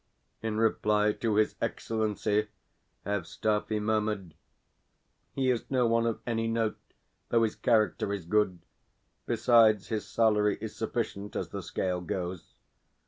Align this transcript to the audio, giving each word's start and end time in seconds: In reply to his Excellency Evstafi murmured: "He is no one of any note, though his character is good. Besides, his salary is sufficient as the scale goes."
In 0.41 0.57
reply 0.57 1.11
to 1.13 1.35
his 1.35 1.53
Excellency 1.61 2.47
Evstafi 3.05 3.79
murmured: 3.79 4.33
"He 5.35 5.51
is 5.51 5.69
no 5.69 5.85
one 5.85 6.07
of 6.07 6.21
any 6.25 6.47
note, 6.47 6.79
though 7.29 7.43
his 7.43 7.55
character 7.55 8.11
is 8.11 8.25
good. 8.25 8.63
Besides, 9.27 9.89
his 9.89 10.07
salary 10.07 10.57
is 10.59 10.75
sufficient 10.75 11.35
as 11.35 11.49
the 11.49 11.61
scale 11.61 12.01
goes." 12.01 12.55